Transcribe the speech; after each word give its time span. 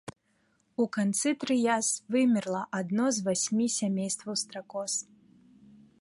У 0.83 0.87
канцы 0.97 1.33
трыяс 1.43 1.87
вымерла 2.15 2.63
адно 2.79 3.05
з 3.19 3.27
васьмі 3.27 3.67
сямействаў 3.77 4.33
стракоз. 4.45 4.93